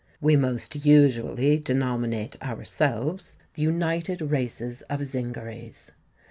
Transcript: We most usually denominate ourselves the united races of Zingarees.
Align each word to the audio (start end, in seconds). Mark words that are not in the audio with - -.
We 0.19 0.35
most 0.35 0.83
usually 0.83 1.59
denominate 1.59 2.35
ourselves 2.41 3.37
the 3.53 3.61
united 3.61 4.19
races 4.19 4.81
of 4.89 5.01
Zingarees. 5.03 5.91